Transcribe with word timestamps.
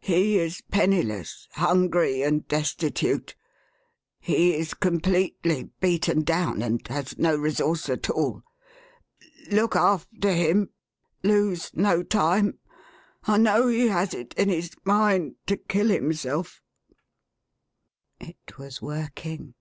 He 0.00 0.38
is 0.38 0.62
penniless, 0.70 1.48
hungry, 1.52 2.22
and 2.22 2.48
destitute. 2.48 3.36
He 4.18 4.54
is 4.54 4.72
completely 4.72 5.64
beaten 5.80 6.22
down, 6.22 6.62
and 6.62 6.80
has 6.88 7.18
no 7.18 7.36
resource 7.36 7.90
at 7.90 8.08
all. 8.08 8.42
Look 9.50 9.76
after 9.76 10.32
him! 10.32 10.70
Lose 11.22 11.72
no 11.74 12.02
time! 12.02 12.58
I 13.24 13.36
know 13.36 13.66
he 13.68 13.88
has 13.88 14.14
it 14.14 14.32
in 14.38 14.48
his 14.48 14.70
mind 14.86 15.34
to 15.46 15.58
kill 15.58 15.88
himself/1 15.88 16.58
It 18.20 18.56
was 18.56 18.80
working. 18.80 19.52